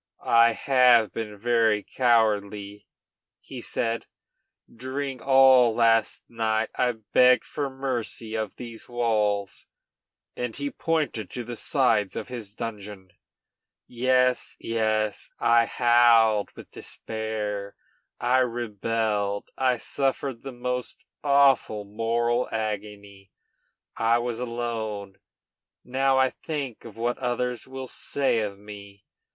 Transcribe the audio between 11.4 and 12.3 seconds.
the sides of